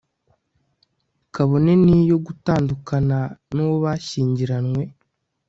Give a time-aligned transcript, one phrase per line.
[1.33, 3.19] kabone ni yo gutandukana
[3.53, 4.83] n'uwo bashyingiranywe